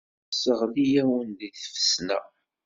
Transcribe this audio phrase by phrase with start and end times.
[0.29, 2.19] Tesseɣli-awen deg tfesna.